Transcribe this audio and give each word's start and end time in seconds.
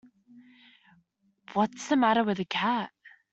What's 1.53 1.87
the 1.87 1.95
matter 1.95 2.23
with 2.23 2.37
the 2.37 2.45
cat? 2.45 2.89